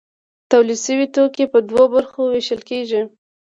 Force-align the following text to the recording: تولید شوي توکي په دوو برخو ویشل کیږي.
تولید 0.51 0.79
شوي 0.85 1.07
توکي 1.15 1.45
په 1.53 1.59
دوو 1.69 1.83
برخو 1.95 2.21
ویشل 2.33 2.61
کیږي. 2.69 3.01